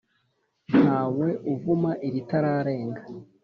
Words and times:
Ntawe 0.71 1.27
uvuma 1.53 1.91
iritararenga. 2.07 3.01